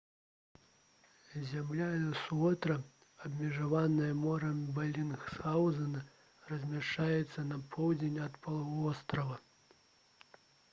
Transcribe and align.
зямля 1.49 1.89
элсуорта 1.97 2.77
абмежаваная 3.29 4.09
морам 4.23 4.57
белінсгаўзена 4.79 6.03
размяшчаецца 6.55 7.47
на 7.53 7.63
поўдзень 7.77 8.21
ад 8.27 8.43
паўвострава 8.49 9.41